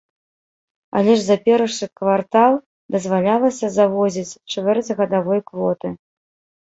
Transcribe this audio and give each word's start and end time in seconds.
Але 0.99 1.11
ж 1.17 1.21
за 1.25 1.35
першы 1.49 1.85
квартал 1.99 2.53
дазвалялася 2.95 3.65
завозіць 3.79 4.39
чвэрць 4.57 4.95
гадавой 5.03 5.39
квоты. 5.51 5.87